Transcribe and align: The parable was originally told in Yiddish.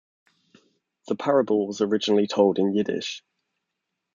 The 1.09 1.15
parable 1.15 1.67
was 1.67 1.79
originally 1.81 2.25
told 2.25 2.57
in 2.57 2.73
Yiddish. 2.73 3.21